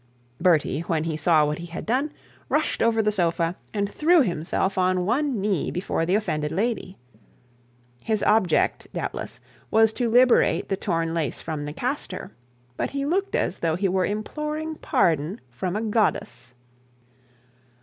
[0.41, 2.11] Bertie, when he saw what he had done,
[2.49, 6.97] rushed over the sofa, and threw himself on one knee before the offended lady.
[8.03, 12.31] His object, doubtless, was to liberate the torn lace from the castor;
[12.77, 16.55] but he looked as though he were imploring pardon from a goddess.